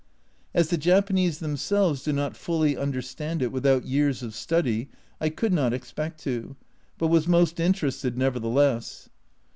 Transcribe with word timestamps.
As 0.55 0.69
the 0.69 0.79
Japanese 0.79 1.37
themselves 1.37 2.01
do 2.01 2.11
not 2.11 2.35
fully 2.35 2.75
understand 2.75 3.43
it 3.43 3.51
without 3.51 3.85
years 3.85 4.23
of 4.23 4.33
study, 4.33 4.89
I 5.19 5.29
could 5.29 5.53
not 5.53 5.73
expect 5.73 6.19
to, 6.23 6.55
but 6.97 7.09
was 7.09 7.27
most 7.27 7.59
interested 7.59 8.17
nevertheless. 8.17 9.09